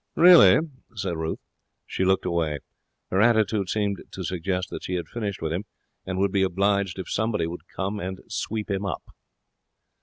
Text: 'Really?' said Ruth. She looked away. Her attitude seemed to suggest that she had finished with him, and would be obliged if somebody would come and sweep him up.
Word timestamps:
'Really?' 0.15 0.57
said 0.95 1.15
Ruth. 1.15 1.37
She 1.85 2.03
looked 2.05 2.25
away. 2.25 2.57
Her 3.11 3.21
attitude 3.21 3.69
seemed 3.69 4.01
to 4.09 4.23
suggest 4.23 4.71
that 4.71 4.81
she 4.83 4.95
had 4.95 5.07
finished 5.07 5.43
with 5.43 5.53
him, 5.53 5.65
and 6.07 6.17
would 6.17 6.31
be 6.31 6.41
obliged 6.41 6.97
if 6.97 7.07
somebody 7.07 7.45
would 7.45 7.67
come 7.67 7.99
and 7.99 8.19
sweep 8.27 8.71
him 8.71 8.83
up. 8.83 9.03